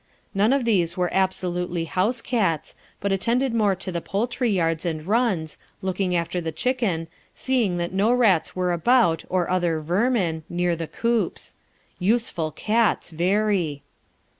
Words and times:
None 0.33 0.51
of 0.51 0.65
these 0.65 0.97
were 0.97 1.13
absolutely 1.13 1.85
house 1.85 2.21
cats, 2.21 2.73
but 2.99 3.11
attended 3.11 3.53
more 3.53 3.75
to 3.75 3.91
the 3.91 4.01
poultry 4.01 4.49
yards 4.49 4.83
and 4.83 5.05
runs, 5.05 5.59
looking 5.83 6.15
after 6.15 6.41
the 6.41 6.51
chicken, 6.51 7.07
seeing 7.35 7.77
that 7.77 7.93
no 7.93 8.11
rats 8.11 8.55
were 8.55 8.71
about 8.73 9.23
or 9.29 9.47
other 9.47 9.79
"vermin," 9.79 10.41
near 10.49 10.75
the 10.75 10.87
coops. 10.87 11.53
Useful 11.99 12.49
cats, 12.49 13.11
very! 13.11 13.83